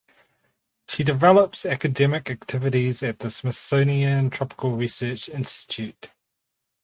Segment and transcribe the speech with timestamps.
[0.87, 6.09] She develops academic activities at the Smithsonian Tropical Research Institute.